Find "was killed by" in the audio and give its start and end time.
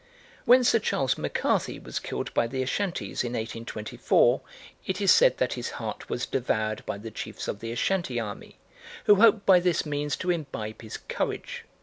1.77-2.47